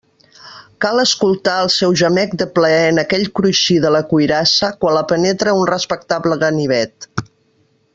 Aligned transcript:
Cal 0.85 1.01
escoltar 1.01 1.57
el 1.65 1.69
seu 1.73 1.93
gemec 2.01 2.33
de 2.43 2.47
plaer 2.57 2.81
en 2.93 3.01
aquell 3.03 3.27
cruixir 3.41 3.79
de 3.85 3.93
la 3.99 4.03
cuirassa 4.15 4.73
quan 4.83 4.99
la 5.01 5.07
penetra 5.15 5.57
un 5.63 5.73
respectable 5.75 6.43
ganivet. 6.49 7.13